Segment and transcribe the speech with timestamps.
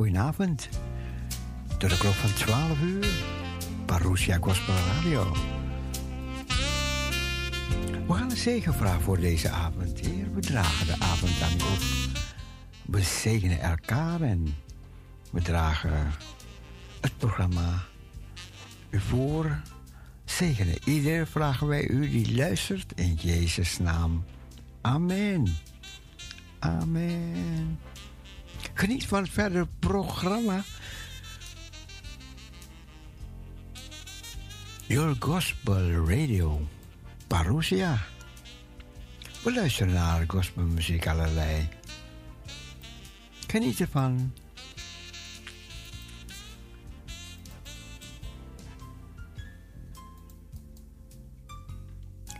[0.00, 0.68] goedenavond.
[1.78, 3.08] Door de klok van 12 uur,
[3.86, 5.32] Parousia Gospel Radio.
[8.06, 10.00] We gaan een zegenvraag voor deze avond.
[10.00, 11.80] Heer, we dragen de avond aan op.
[12.86, 14.54] We zegenen elkaar en
[15.30, 16.12] we dragen
[17.00, 17.82] het programma
[18.90, 19.60] u voor.
[20.24, 24.24] Zegenen ieder vragen wij u die luistert in Jezus' naam.
[24.80, 25.56] Amen.
[26.58, 27.78] Amen.
[28.74, 30.64] Geniet van het verdere programma.
[34.86, 36.68] Your Gospel Radio.
[37.26, 37.98] Parousia.
[39.42, 41.68] We luisteren naar gospelmuziek allerlei.
[43.46, 44.32] Geniet ervan.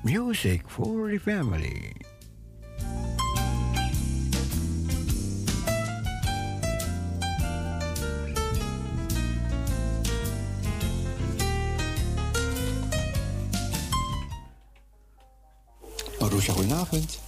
[0.03, 1.93] Music for the family.
[16.21, 17.19] Marusha, goedenavond.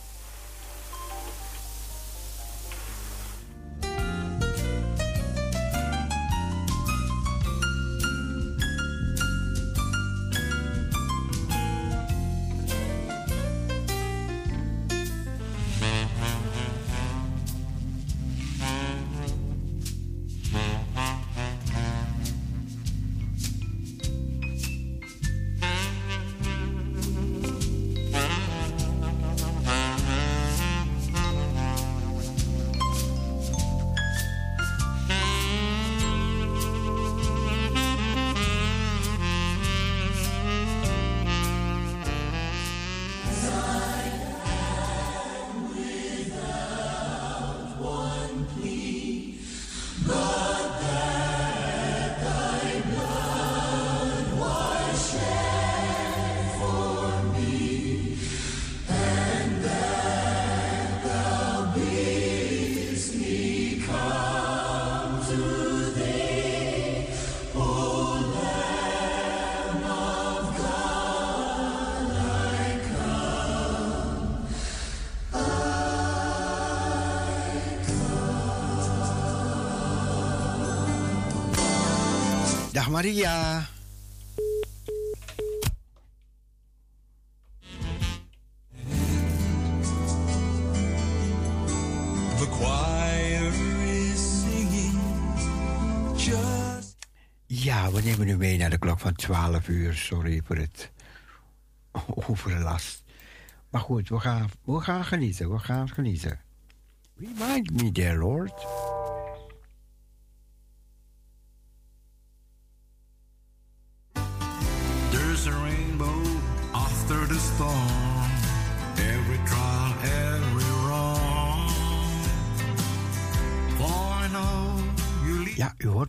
[82.83, 83.69] Dag Maria.
[92.39, 93.53] The choir
[93.85, 94.99] is singing
[96.17, 96.97] just
[97.47, 99.95] Ja, we nemen u mee naar de klok van 12 uur.
[99.95, 100.91] Sorry voor het
[102.29, 103.03] overlast.
[103.71, 105.51] Maar goed, we gaan, we gaan genieten.
[105.51, 106.41] We gaan genieten.
[107.17, 108.72] Remind me, dear Lord.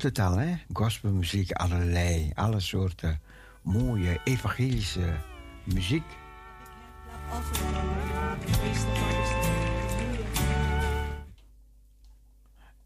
[0.04, 0.56] hoort het al, hè?
[0.74, 3.22] Gospelmuziek, allerlei, alle soorten
[3.62, 5.14] mooie evangelische
[5.64, 6.04] muziek.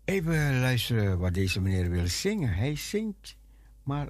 [0.05, 2.53] Even luisteren wat deze meneer wil zingen.
[2.53, 3.35] Hij zingt,
[3.83, 4.07] maar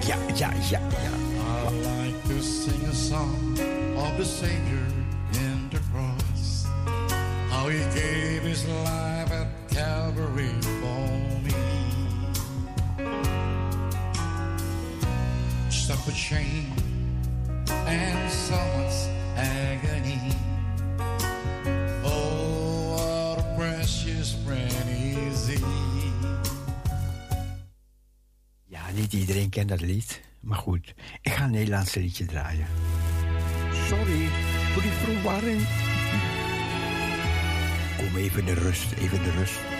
[0.00, 1.12] ja, ja, ja, ja.
[1.60, 3.58] I like to sing a song
[3.96, 4.97] of the Savior.
[7.68, 11.04] How he gave his life at Calvary for
[11.44, 11.52] me.
[15.68, 16.72] Stop the chain
[17.68, 20.32] and someone's agony.
[22.04, 24.72] Oh, what a precious friend
[25.28, 25.58] is he.
[28.64, 30.20] Ja, niet iedereen kent dat lied.
[30.40, 32.66] Maar goed, ik ga een Nederlandse liedje draaien.
[33.88, 34.28] Sorry
[34.72, 35.87] voor die verwarring.
[38.16, 39.77] Even de rust, even de rust.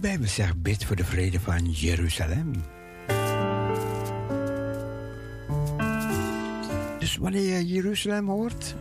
[0.00, 2.52] De Bijbel zegt bid voor de vrede van Jeruzalem.
[6.98, 8.74] Dus wanneer je Jeruzalem hoort,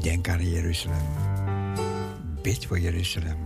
[0.00, 1.06] denk aan Jeruzalem.
[2.42, 3.38] Bid voor Jeruzalem.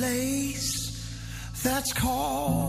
[0.00, 0.96] Place
[1.62, 2.59] that's called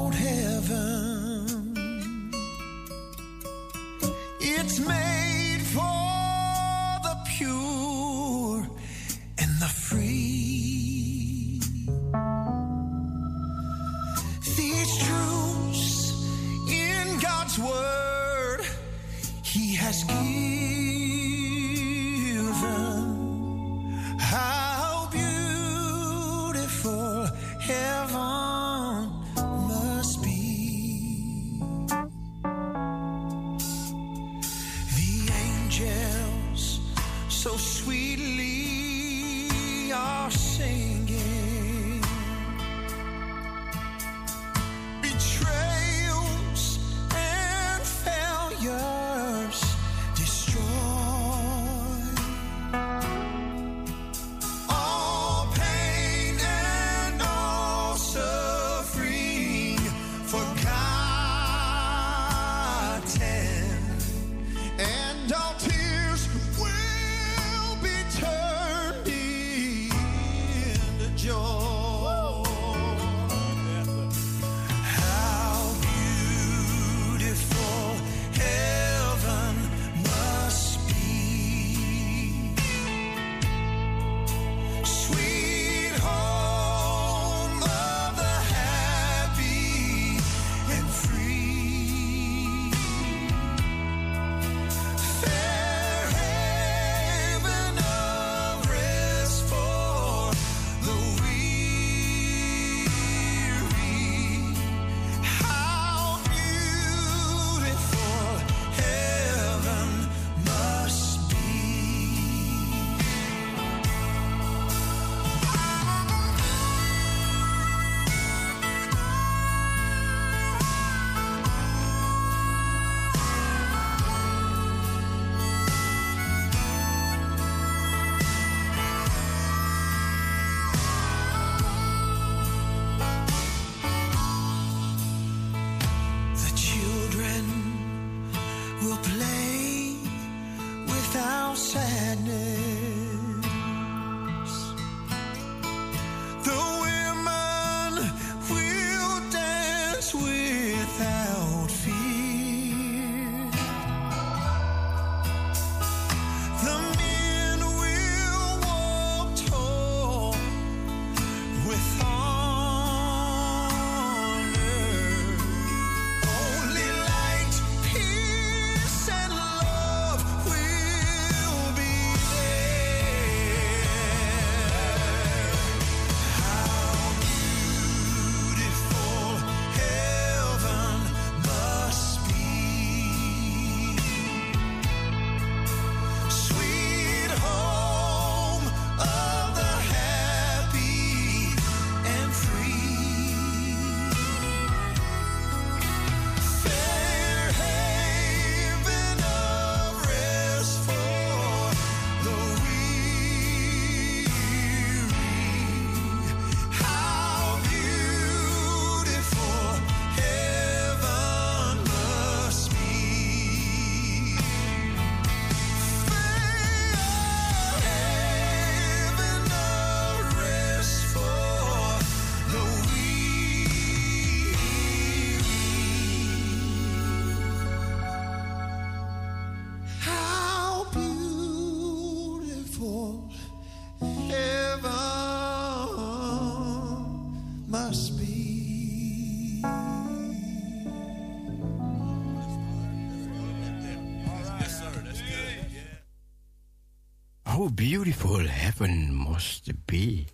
[247.62, 250.26] How beautiful heaven must be.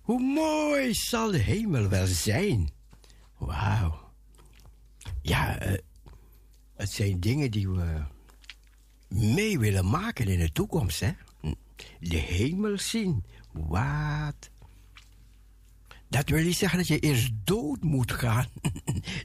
[0.00, 2.70] Hoe mooi zal de hemel wel zijn.
[3.36, 4.12] Wauw.
[5.22, 5.78] Ja, eh,
[6.76, 8.02] het zijn dingen die we
[9.08, 11.12] mee willen maken in de toekomst, hè?
[12.00, 13.24] De hemel zien.
[13.52, 14.50] Wat?
[16.08, 18.46] Dat wil niet zeggen dat je eerst dood moet gaan.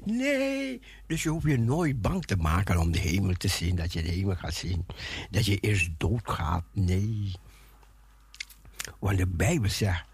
[0.04, 3.94] Nee, dus je hoeft je nooit bang te maken om de hemel te zien, dat
[3.94, 4.86] je de hemel gaat zien.
[5.30, 6.64] Dat je eerst dood gaat.
[6.72, 7.32] Nee.
[9.00, 10.06] Want de Bijbel zegt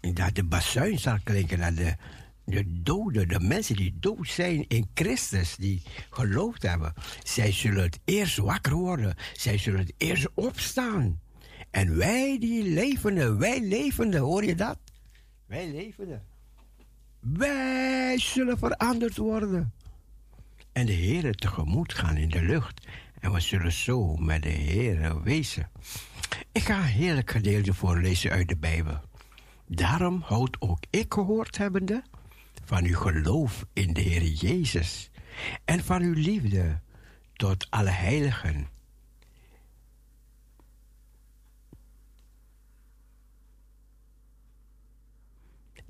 [0.00, 1.96] dat de bazuin zal klinken naar de,
[2.44, 6.94] de doden, de mensen die dood zijn in Christus, die geloofd hebben.
[7.22, 9.14] Zij zullen het eerst wakker worden.
[9.32, 11.20] Zij zullen het eerst opstaan.
[11.70, 14.78] En wij die levenden, wij levenden, hoor je dat?
[15.46, 16.22] Wij levenden.
[17.20, 19.72] Wij zullen veranderd worden.
[20.72, 22.86] En de Heer tegemoet gaan in de lucht.
[23.20, 25.70] En we zullen zo met de Heer wezen.
[26.52, 29.00] Ik ga een heerlijk gedeelte voorlezen uit de Bijbel.
[29.66, 32.02] Daarom houdt ook ik gehoord hebbende
[32.64, 35.10] van uw geloof in de Heer Jezus
[35.64, 36.80] en van uw liefde
[37.32, 38.68] tot alle heiligen.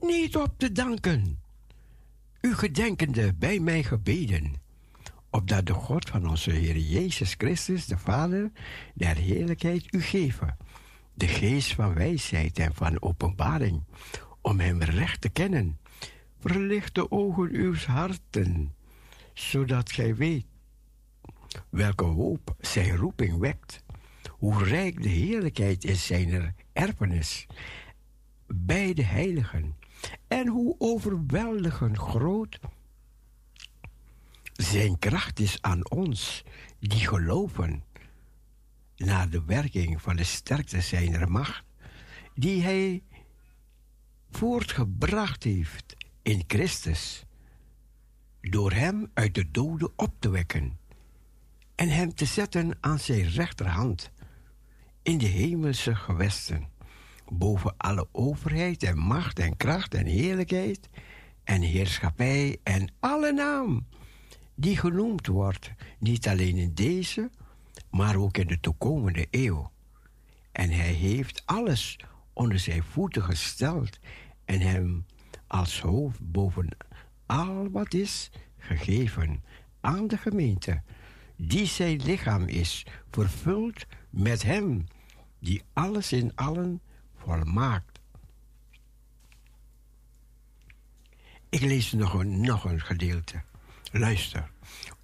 [0.01, 1.41] Niet op te danken,
[2.41, 4.55] u gedenkende bij mijn gebeden,
[5.31, 8.51] opdat de God van onze Heer Jezus Christus, de Vader
[8.95, 10.57] der heerlijkheid, u geven,
[11.15, 13.83] de geest van wijsheid en van openbaring,
[14.41, 15.79] om hem recht te kennen.
[16.39, 18.75] Verlicht de ogen uw harten,
[19.35, 20.47] zodat gij weet
[21.69, 23.83] welke hoop zijn roeping wekt,
[24.29, 27.47] hoe rijk de heerlijkheid is zijn erfenis
[28.47, 29.75] bij de heiligen,
[30.29, 32.59] en hoe overweldigend groot
[34.53, 36.45] zijn kracht is aan ons
[36.79, 37.85] die geloven
[38.97, 41.65] naar de werking van de sterkte zijner macht,
[42.35, 43.03] die hij
[44.31, 47.25] voortgebracht heeft in Christus,
[48.41, 50.79] door hem uit de doden op te wekken
[51.75, 54.11] en hem te zetten aan zijn rechterhand
[55.03, 56.69] in de hemelse gewesten,
[57.31, 60.89] boven alle overheid en macht en kracht en heerlijkheid
[61.45, 63.87] en heerschappij en alle naam
[64.55, 67.31] die genoemd wordt, niet alleen in deze,
[67.91, 69.71] maar ook in de toekomende eeuw.
[70.53, 71.99] En hij heeft alles
[72.33, 73.99] onder zijn voeten gesteld
[74.45, 75.07] en hem
[75.47, 76.69] als hoofd boven
[77.27, 79.45] al wat is gegeven
[79.81, 80.83] aan de gemeente,
[81.37, 84.85] die zijn lichaam is, vervuld met hem,
[85.39, 86.81] die alles in allen
[87.25, 88.01] volmaakt.
[91.49, 93.43] Ik lees nog een, nog een gedeelte.
[93.93, 94.51] Luister.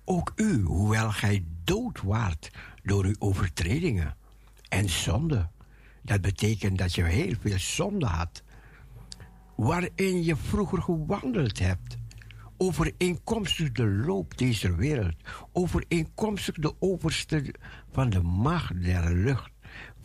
[0.05, 2.51] Ook u, hoewel gij dood waart
[2.83, 4.17] door uw overtredingen
[4.69, 5.49] en zonde.
[6.03, 8.43] Dat betekent dat je heel veel zonde had.
[9.57, 11.97] Waarin je vroeger gewandeld hebt.
[12.59, 15.15] overeenkomstig de loop deze wereld,
[15.53, 17.55] overeenkomstig de overste
[17.93, 19.51] van de macht der lucht,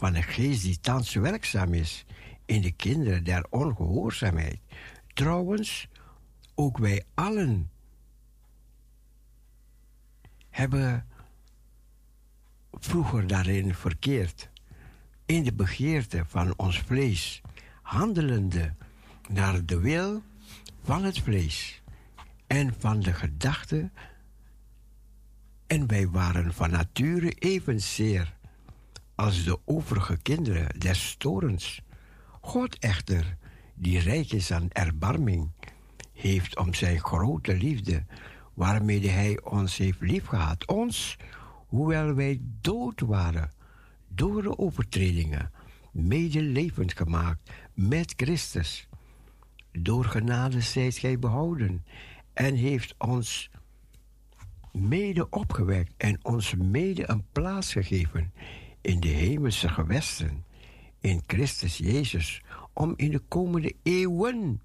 [0.02, 2.06] van de geest die thans werkzaam is
[2.46, 4.60] in de kinderen der ongehoorzaamheid.
[5.14, 5.88] Trouwens,
[6.56, 7.70] ook wij allen
[10.50, 11.08] hebben
[12.72, 14.50] vroeger daarin verkeerd,
[15.26, 17.42] in de begeerte van ons vlees,
[17.82, 18.74] handelende
[19.30, 20.24] naar de wil
[20.84, 21.82] van het vlees
[22.48, 23.90] en van de gedachte.
[25.68, 28.40] En wij waren van nature evenzeer
[29.22, 31.82] als de overige kinderen des torens.
[32.42, 33.38] God echter,
[33.74, 35.50] die rijk is aan erbarming,
[36.14, 38.06] heeft om zijn grote liefde,
[38.54, 41.18] waarmee hij ons heeft liefgehad, ons,
[41.68, 43.52] hoewel wij dood waren
[44.08, 45.52] door de overtredingen,
[45.92, 48.88] mede levend gemaakt met Christus.
[49.72, 51.86] Door genade zijt gij behouden
[52.34, 53.50] en heeft ons
[54.72, 58.34] mede opgewekt en ons mede een plaats gegeven
[58.82, 60.46] in de hemelse gewesten,
[61.00, 62.42] in Christus Jezus,
[62.74, 64.62] om in de komende eeuwen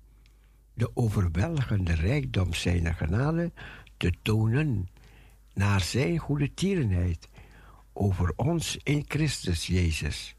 [0.75, 3.53] de overweldigende rijkdom zijner genade
[3.97, 4.89] te tonen
[5.55, 7.29] naar zijn goede tierenheid
[7.93, 10.37] over ons in Christus Jezus.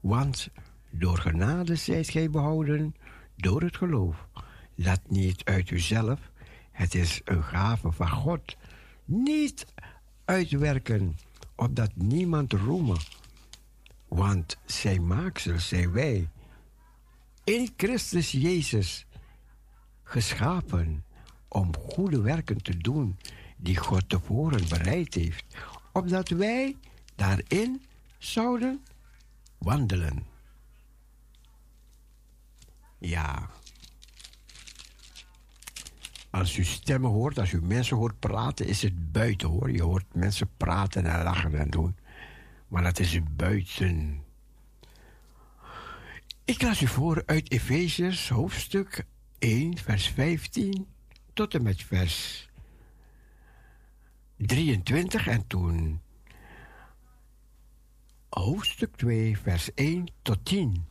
[0.00, 0.48] Want
[0.90, 2.94] door genade zijt gij behouden
[3.36, 4.28] door het geloof.
[4.74, 6.30] Laat niet uit uzelf,
[6.72, 8.56] het is een gave van God.
[9.04, 9.66] Niet
[10.24, 11.16] uitwerken,
[11.56, 12.98] opdat niemand roemen.
[14.08, 16.28] Want zijn maaksel zijn wij.
[17.44, 19.06] In Christus Jezus
[20.02, 21.04] geschapen
[21.48, 23.18] om goede werken te doen
[23.56, 25.44] die God tevoren bereid heeft,
[25.92, 26.76] opdat wij
[27.14, 27.82] daarin
[28.18, 28.84] zouden
[29.58, 30.26] wandelen.
[32.98, 33.50] Ja.
[36.36, 39.70] Als u stemmen hoort, als u mensen hoort praten, is het buiten hoor.
[39.70, 41.96] Je hoort mensen praten en lachen en doen.
[42.68, 44.22] Maar dat is buiten.
[46.44, 49.06] Ik las u voor uit Efeziërs hoofdstuk
[49.38, 50.86] 1, vers 15
[51.32, 52.48] tot en met vers
[54.36, 56.00] 23 en toen
[58.28, 60.86] hoofdstuk 2, vers 1 tot 10.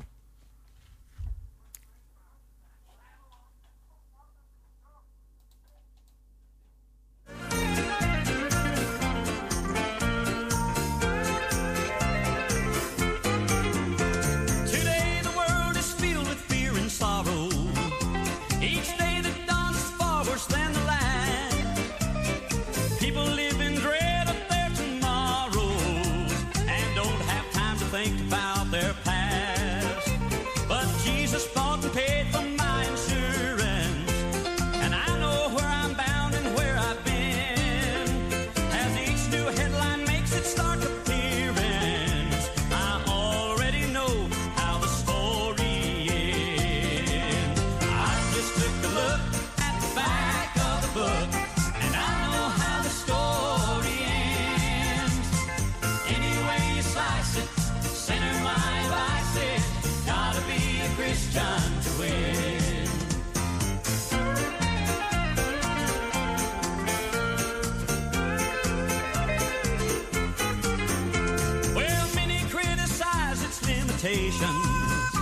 [74.16, 75.16] Limitations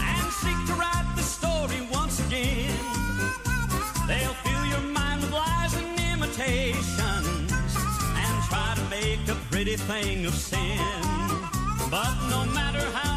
[0.00, 2.76] and seek to write the story once again.
[4.08, 10.26] They'll fill your mind with lies and imitations and try to make a pretty thing
[10.26, 10.78] of sin.
[11.90, 13.11] But no matter how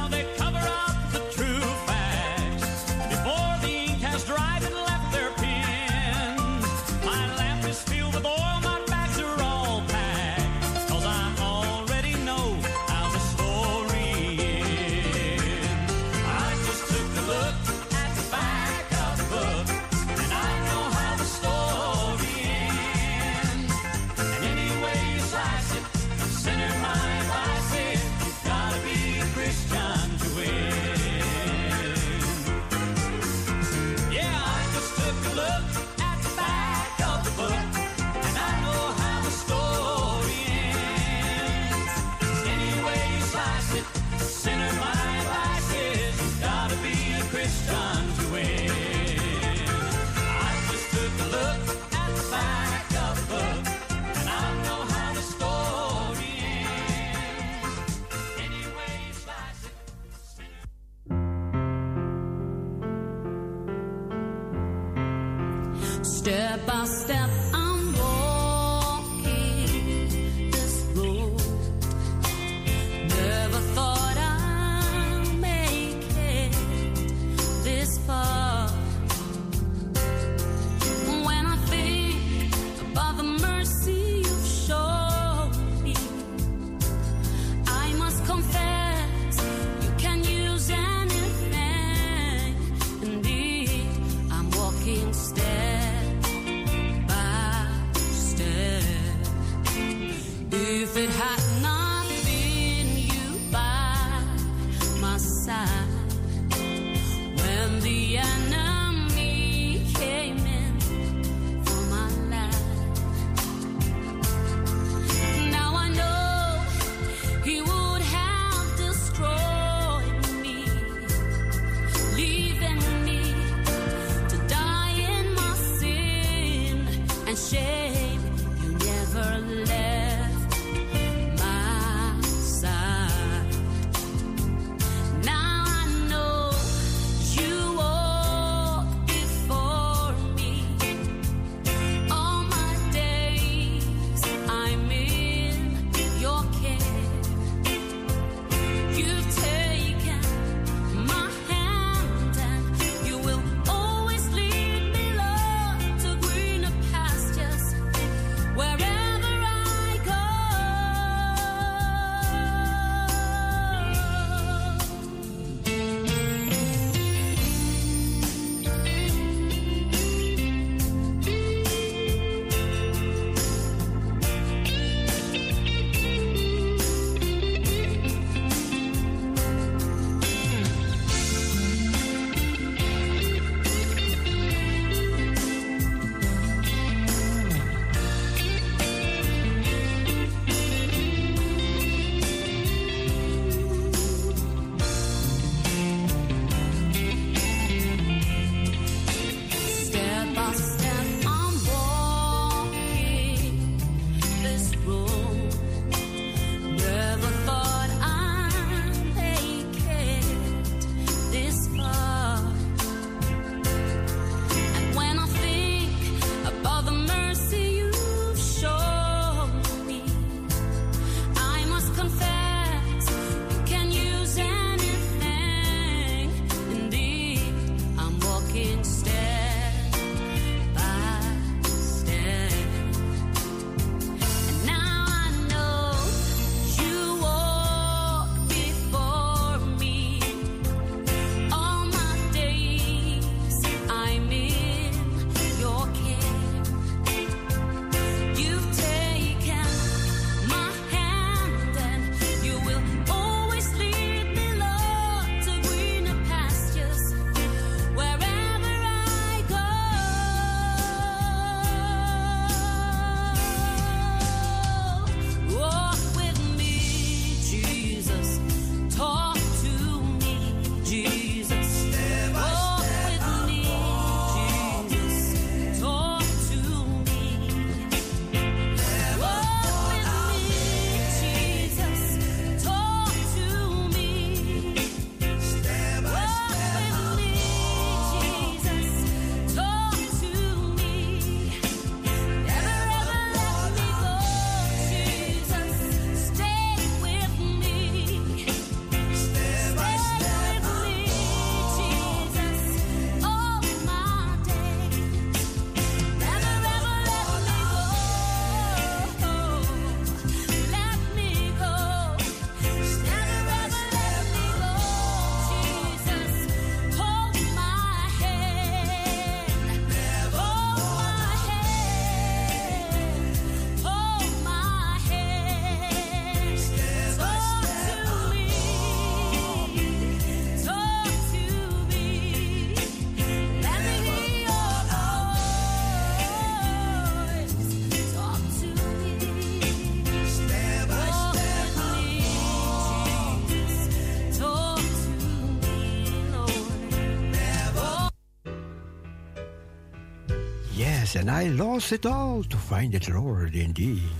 [351.16, 354.15] and I lost it all to find it Lord indeed.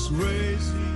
[0.00, 0.89] Was racing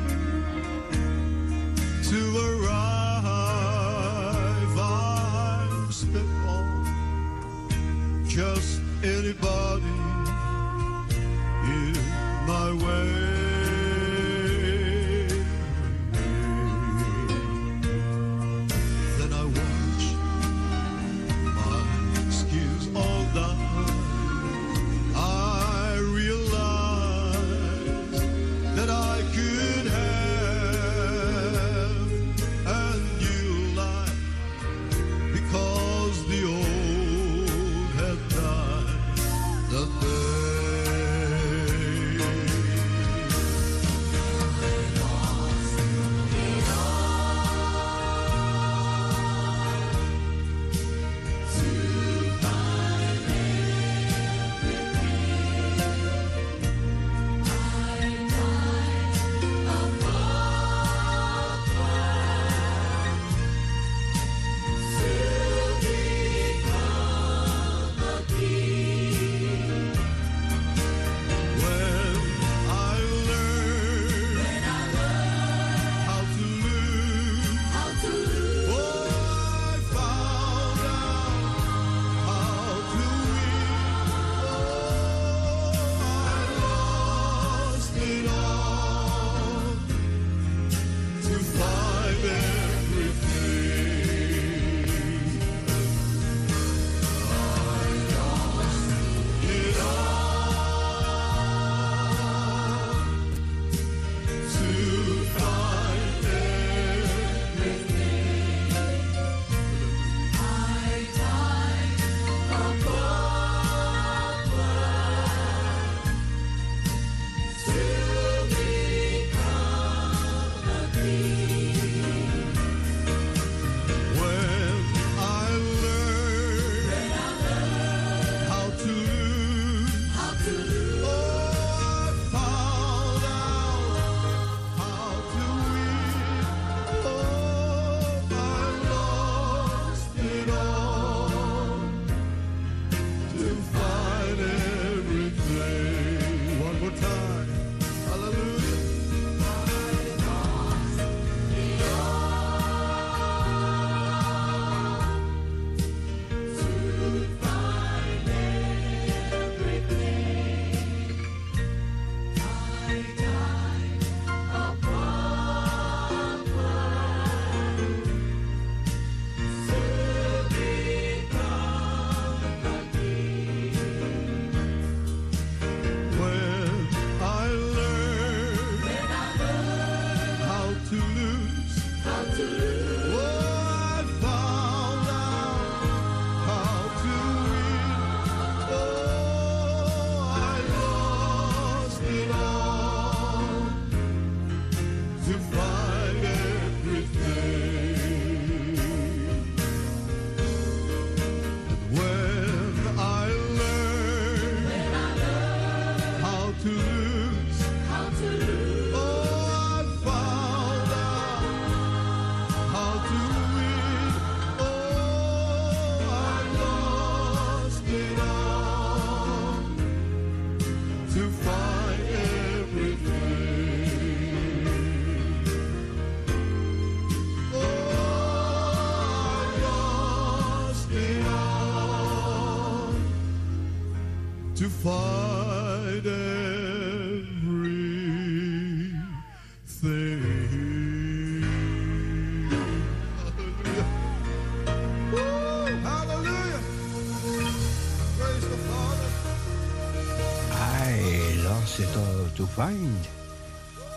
[252.65, 253.09] find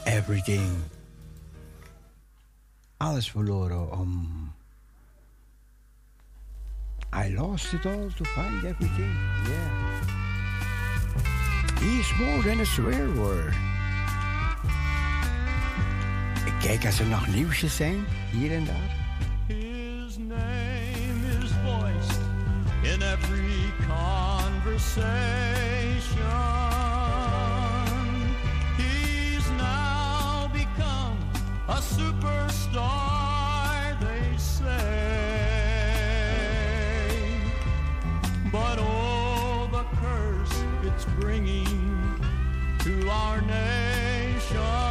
[0.06, 0.84] everything.
[2.98, 4.52] Alles verloren om...
[7.14, 9.16] I lost it all to find everything,
[9.50, 9.72] yeah.
[11.80, 13.54] He is more than a swear word.
[16.62, 18.96] Kijk als er nog nieuwsjes zijn, hier en daar.
[19.48, 22.20] His name is voiced
[22.82, 25.67] in every conversation.
[31.98, 34.70] superstar, they say.
[38.52, 42.22] But oh, the curse it's bringing
[42.84, 44.87] to our nation.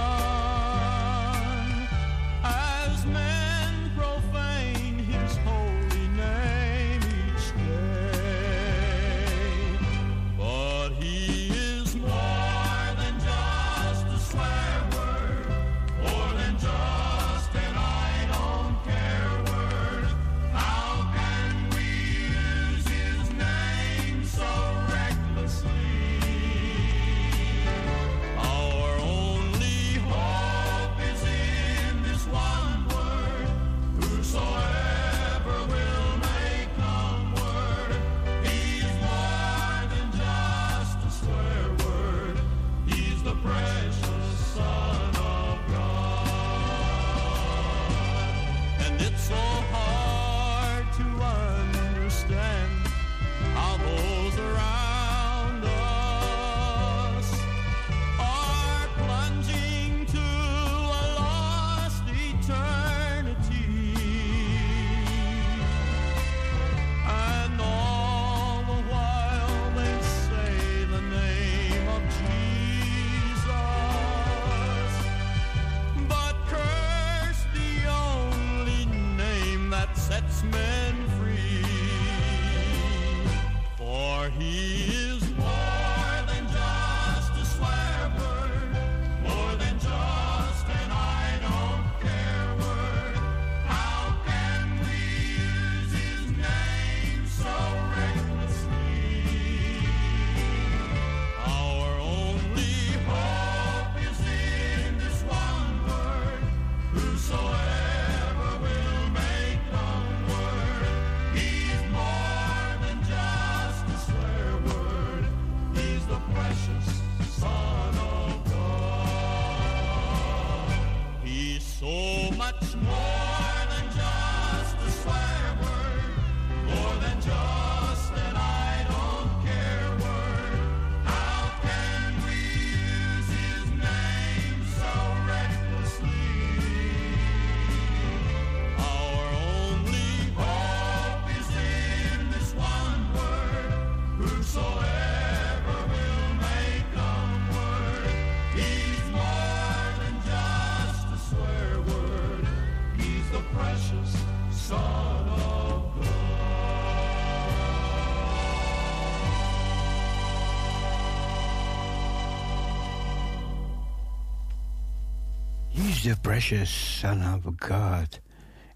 [166.37, 168.19] precious Son of God.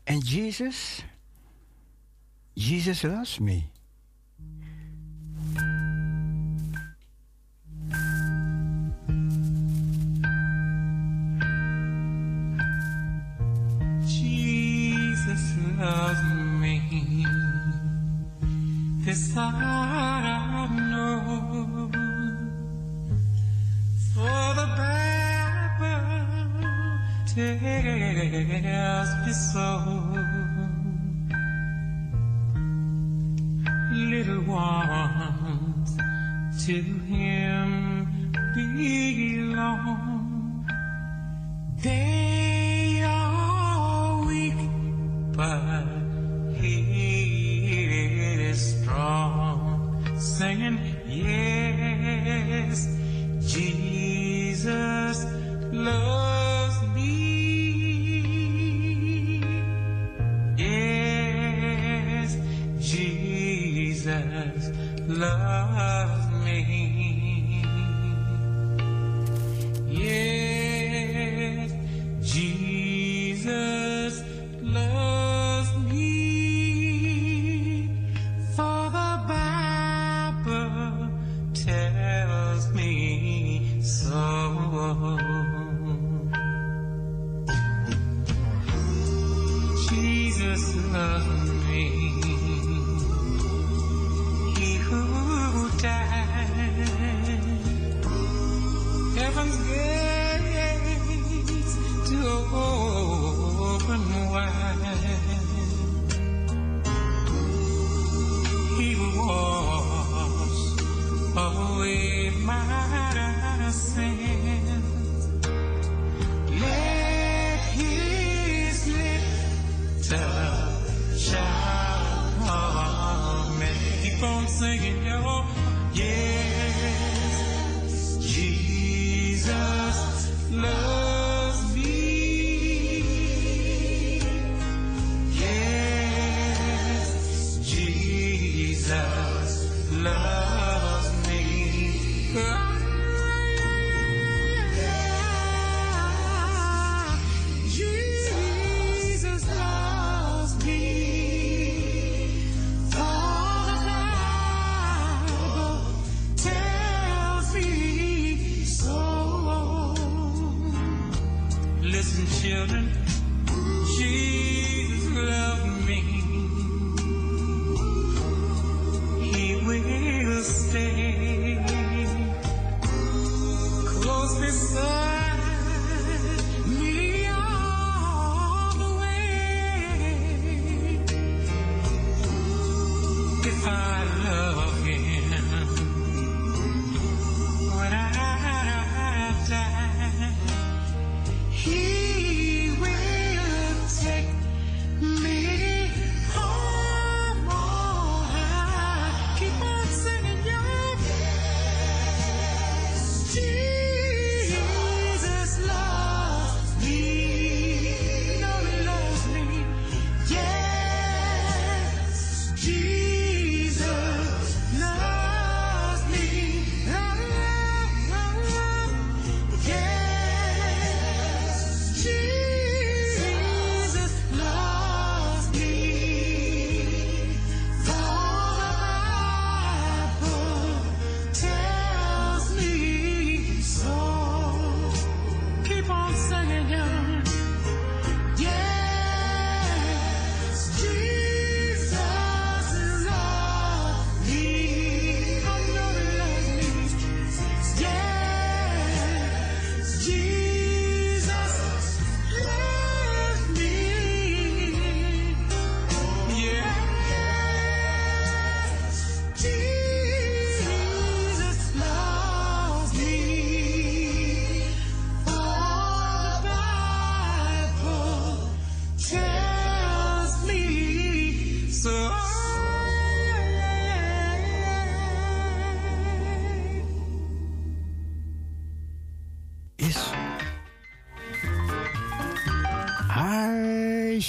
[0.06, 1.02] And Jesus,
[2.56, 3.70] Jesus loves me.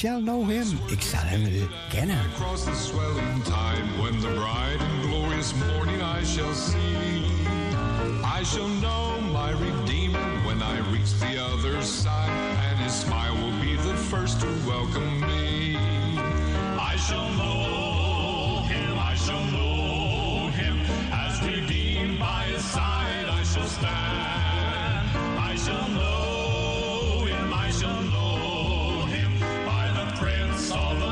[0.01, 0.67] shall know him.
[0.87, 1.19] Ik zal
[1.89, 2.19] kennen.
[2.33, 7.23] Across the swelling time when the bright and glorious morning I shall see.
[8.39, 13.59] I shall know my Redeemer when I reach the other side, and his smile will
[13.61, 15.77] be the first to welcome me.
[16.91, 18.97] I shall know him,
[22.57, 25.09] side I shall stand.
[25.49, 26.30] I shall know.
[30.71, 31.10] Summer.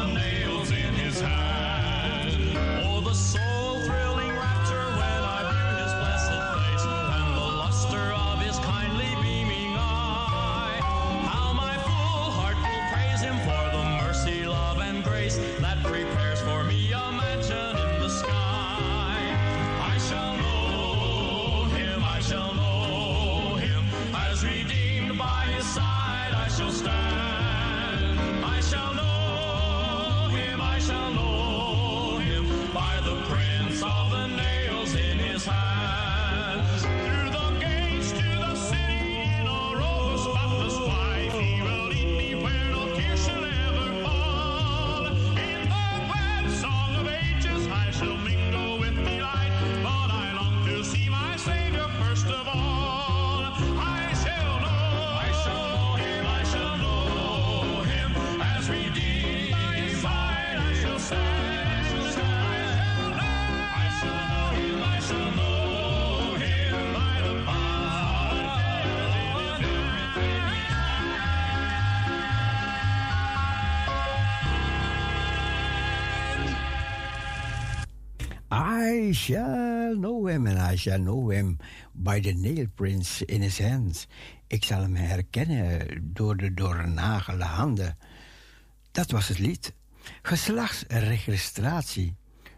[79.30, 81.32] Shall know him and I shall know
[81.93, 84.08] by the nail prints in his hands.
[84.47, 87.97] Ik zal hem herkennen door de doornagelde handen.
[88.92, 89.74] Dat was het lied.
[90.22, 92.16] Geslachtsregistratie.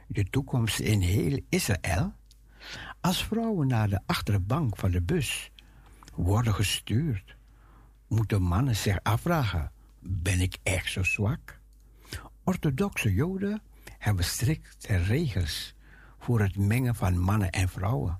[0.08, 2.14] De toekomst in heel Israël.
[3.02, 5.52] Als vrouwen naar de achterbank van de bus
[6.14, 7.36] worden gestuurd,
[8.08, 11.60] moeten mannen zich afvragen: ben ik echt zo zwak?
[12.44, 13.62] Orthodoxe Joden
[13.98, 15.76] hebben strikte regels
[16.22, 18.20] voor het mengen van mannen en vrouwen.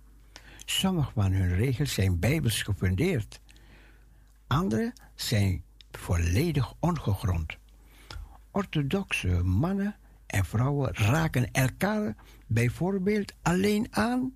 [0.66, 3.42] Sommige van hun regels zijn bijbels gefundeerd.
[4.48, 7.58] Andere zijn volledig ongegrond.
[8.52, 9.96] Orthodoxe mannen
[10.26, 12.16] en vrouwen raken elkaar
[12.48, 14.36] bijvoorbeeld alleen aan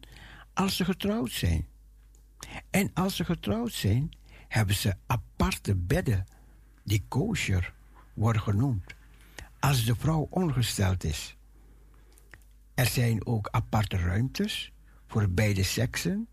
[0.54, 1.68] als ze getrouwd zijn.
[2.70, 4.12] En als ze getrouwd zijn,
[4.48, 6.26] hebben ze aparte bedden
[6.84, 7.74] die kosher
[8.14, 8.96] worden genoemd
[9.60, 11.38] als de vrouw ongesteld is.
[12.76, 14.72] Er zijn ook aparte ruimtes
[15.08, 16.28] voor beide seksen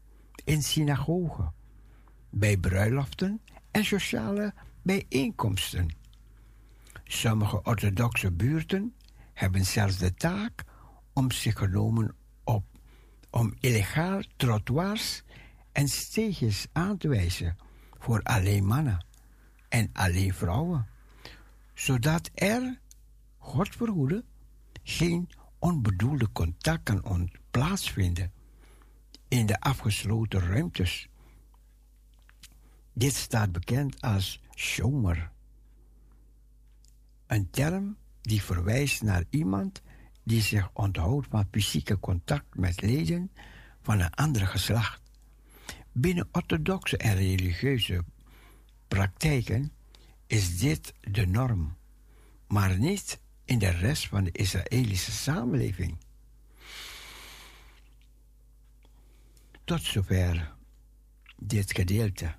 [0.44, 1.52] in synagogen,
[2.31, 3.40] bij bruiloften
[3.70, 5.89] en sociale bijeenkomsten.
[7.05, 8.94] Sommige orthodoxe buurten
[9.32, 10.64] hebben zelfs de taak
[11.12, 12.14] om zich genomen
[12.44, 12.64] op
[13.31, 15.23] om illegaal trottoirs
[15.73, 17.56] en steegjes aan te wijzen
[17.98, 19.06] voor alleen mannen
[19.69, 20.86] en alleen vrouwen,
[21.74, 22.81] zodat er,
[23.39, 24.24] God verhoede,
[24.82, 25.28] geen
[25.62, 28.32] onbedoelde contact kan plaatsvinden
[29.28, 31.09] in de afgesloten ruimtes.
[32.93, 35.30] Dit staat bekend als shomer,
[37.26, 39.82] een term die verwijst naar iemand
[40.22, 43.30] die zich onthoudt van fysieke contact met leden
[43.82, 45.01] van een ander geslacht.
[45.93, 48.05] Binnen orthodoxe en religieuze
[48.89, 49.72] praktijken
[50.26, 51.76] is dit de norm,
[52.47, 53.20] maar niet
[53.53, 55.97] in de rest van de Israëlische samenleving.
[59.65, 60.55] Tot zover
[61.37, 62.35] dit gedeelte.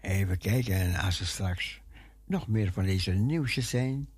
[0.00, 1.80] Even kijken en als er straks
[2.24, 4.08] nog meer van deze nieuwsjes zijn.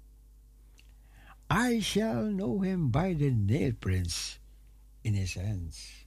[1.52, 4.40] I shall know him by the nail prints
[5.00, 6.01] in his hands.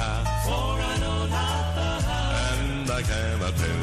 [0.00, 3.79] Tell you how, For I know not the how, and I cannot tell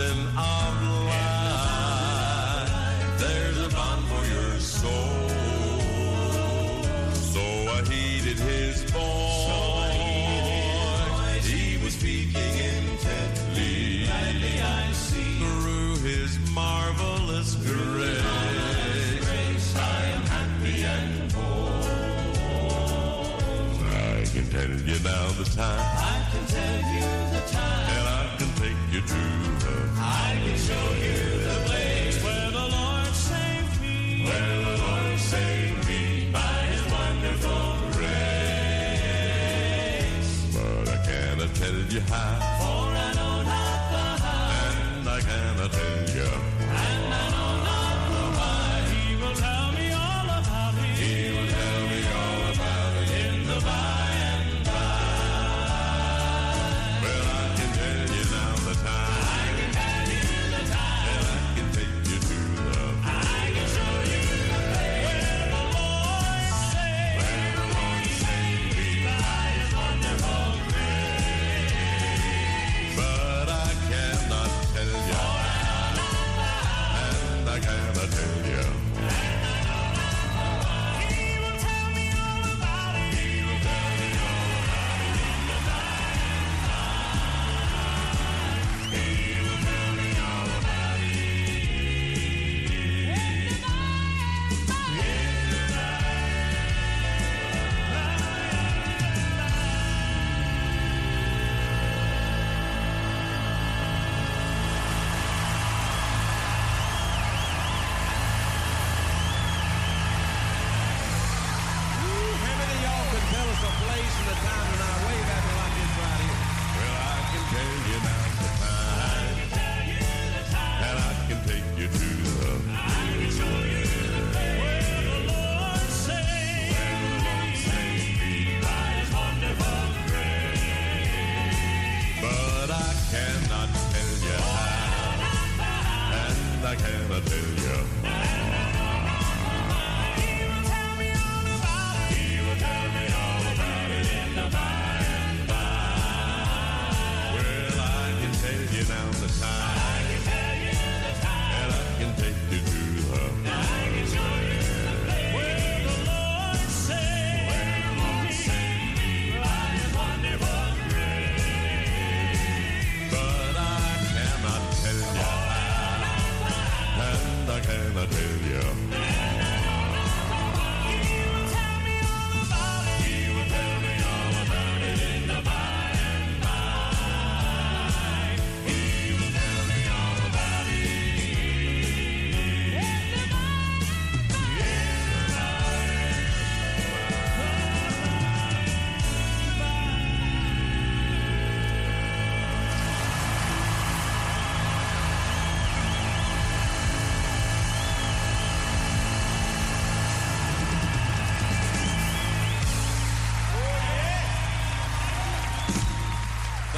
[0.00, 2.70] of life.
[3.18, 5.28] There's a bond for your soul.
[7.12, 9.27] So I heeded his voice.
[41.90, 42.47] You how,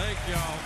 [0.03, 0.59] Thank y'all.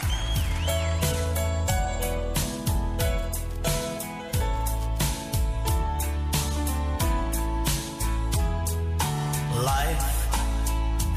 [9.65, 10.11] Life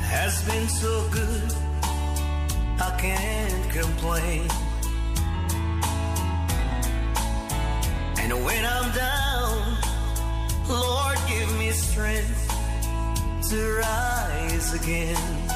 [0.02, 1.54] has been so good,
[2.82, 4.48] I can't complain.
[8.18, 9.78] And when I'm down,
[10.68, 12.48] Lord, give me strength
[13.50, 15.47] to rise again.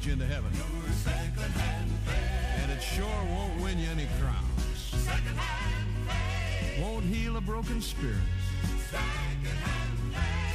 [0.00, 0.50] get you into heaven.
[2.62, 4.94] And it sure won't win you any crowns.
[6.80, 8.16] Won't heal a broken spirit.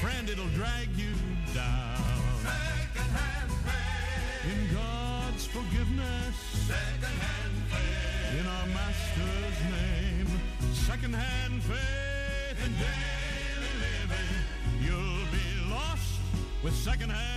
[0.02, 1.14] Friend, it'll drag you
[1.54, 2.02] down.
[4.50, 6.72] In God's forgiveness.
[8.40, 10.28] In our Master's name.
[10.74, 14.32] Secondhand faith In daily living.
[14.82, 16.20] You'll be lost
[16.64, 17.35] with secondhand.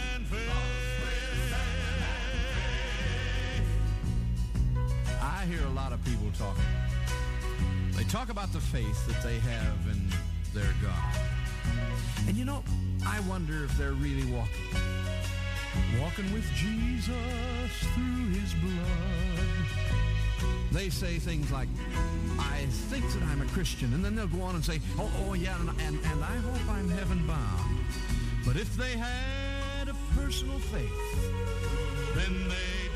[5.78, 6.64] lot of people talking.
[7.92, 10.10] They talk about the faith that they have in
[10.52, 11.20] their God.
[12.26, 12.64] And you know,
[13.06, 14.74] I wonder if they're really walking.
[16.00, 19.46] Walking with Jesus through his blood.
[20.72, 21.68] They say things like,
[22.40, 23.94] I think that I'm a Christian.
[23.94, 26.68] And then they'll go on and say, oh, oh yeah, and, and, and I hope
[26.76, 27.78] I'm heaven bound.
[28.44, 31.34] But if they had a personal faith,
[32.16, 32.87] then they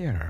[0.00, 0.29] care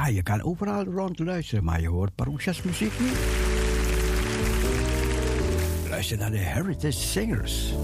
[0.00, 3.18] Ja, je kan overal rond luisteren, maar je hoort Parousia's muziek niet.
[5.88, 7.74] Luister naar de Heritage Singers.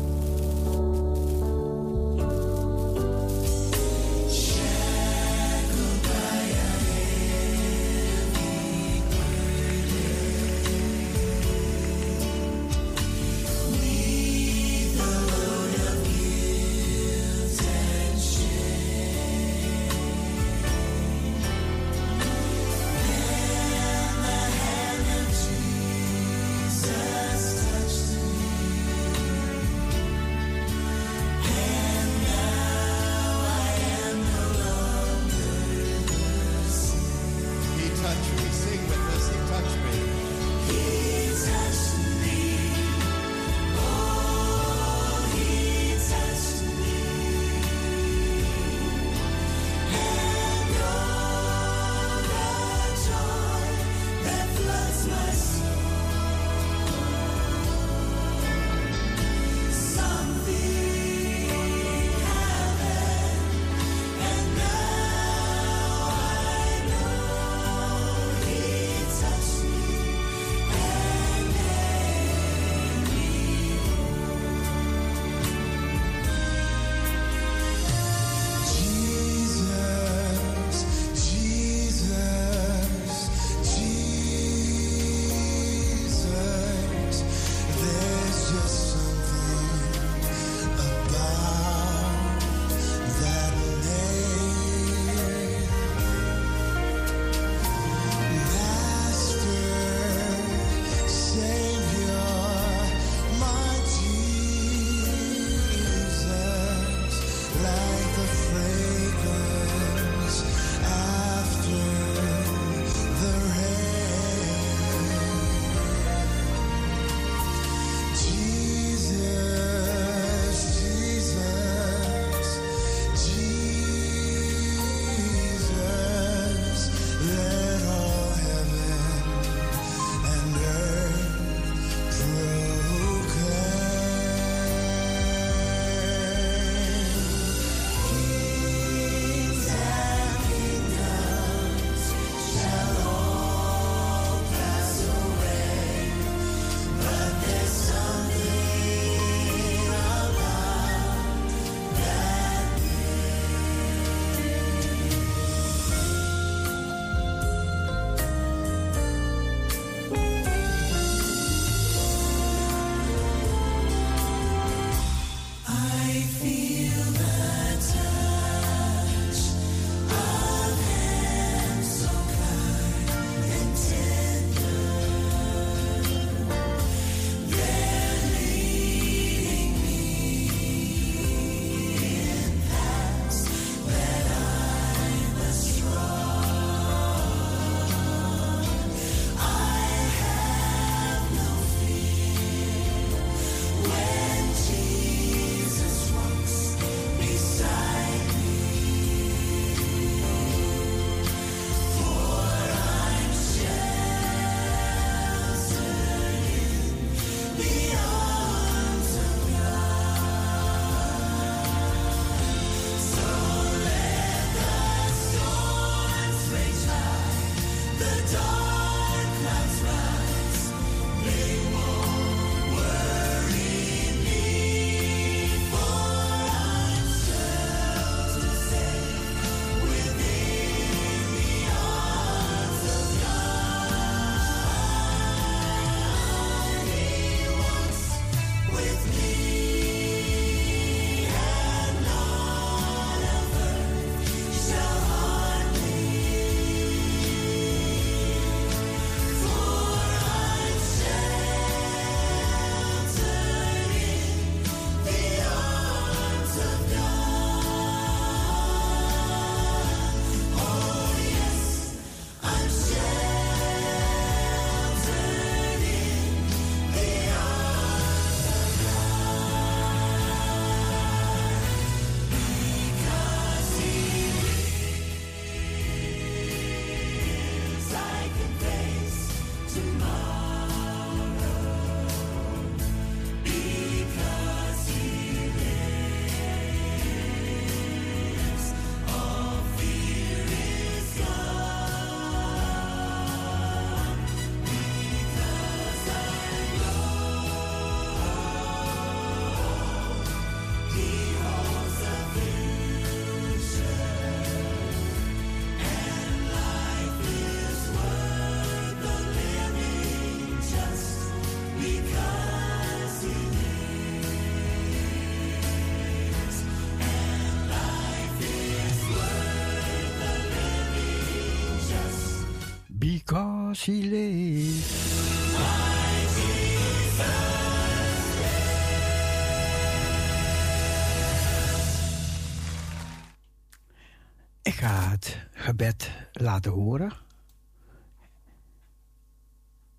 [334.63, 337.13] Ik ga het gebed laten horen.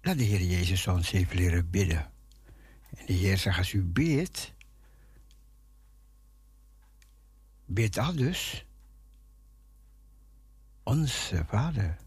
[0.01, 2.11] Laat de Heer Jezus ons even leren bidden.
[2.95, 4.53] En de Heer zegt, als u bidt,
[7.65, 8.65] bid al dus.
[10.83, 12.06] Onze Vader.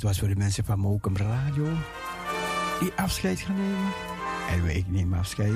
[0.00, 1.64] Dat was voor de mensen van Mokum Radio.
[2.80, 3.92] Die afscheid gaan nemen.
[4.50, 5.52] En ik neem afscheid.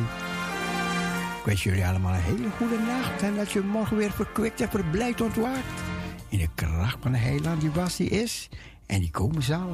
[1.38, 3.22] Ik wens jullie allemaal een hele goede nacht.
[3.22, 5.80] En dat je morgen weer verkwikt en verblijd ontwaakt.
[6.28, 8.48] In de kracht van de heiland die was, die is.
[8.86, 9.70] En die komen zal.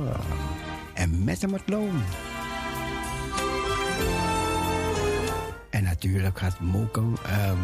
[0.95, 2.03] En met hem het loon.
[5.71, 7.15] En natuurlijk gaat Mokum...
[7.27, 7.59] ehm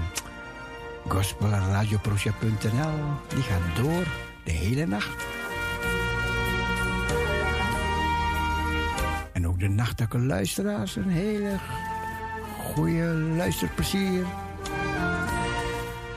[1.08, 2.98] Gospel en radioproject.nl.
[3.28, 4.06] Die gaat door
[4.44, 5.25] de hele nacht.
[9.66, 11.58] De nachtelijke luisteraars een hele
[12.58, 13.04] goede
[13.36, 14.24] luisterplezier.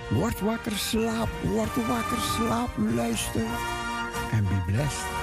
[0.10, 3.42] Word wakker, slaap, word wakker, slaap, luister.
[4.32, 5.19] En be blessed.